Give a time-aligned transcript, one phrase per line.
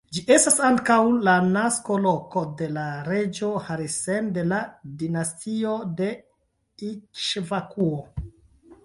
[0.17, 0.95] Ĝi estas ankaŭ
[1.25, 4.63] la naskoloko de la reĝo Harisen de la
[5.03, 6.09] dinastio de
[6.89, 8.01] Ikŝvakuo.